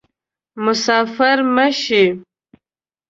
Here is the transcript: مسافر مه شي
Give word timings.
مسافر 0.63 1.37
مه 1.55 1.67
شي 1.81 2.03